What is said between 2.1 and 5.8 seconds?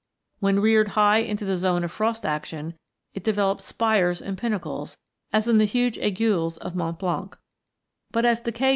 action, it develops spires and pinnacles, as in the